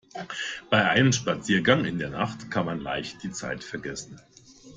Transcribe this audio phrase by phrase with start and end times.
[0.71, 4.19] Bei einem Spaziergang in der Nacht kann man leicht die Zeit vergessen.